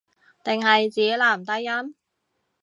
[0.43, 1.95] 定係指男低音